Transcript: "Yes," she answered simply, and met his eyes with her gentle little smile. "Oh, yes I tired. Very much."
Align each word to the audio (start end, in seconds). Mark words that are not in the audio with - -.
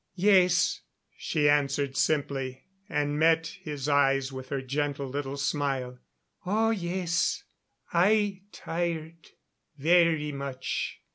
"Yes," 0.15 0.81
she 1.15 1.47
answered 1.47 1.95
simply, 1.95 2.63
and 2.89 3.19
met 3.19 3.59
his 3.61 3.87
eyes 3.87 4.33
with 4.33 4.49
her 4.49 4.59
gentle 4.63 5.07
little 5.07 5.37
smile. 5.37 5.99
"Oh, 6.43 6.71
yes 6.71 7.43
I 7.93 8.41
tired. 8.51 9.29
Very 9.77 10.31
much." 10.31 11.01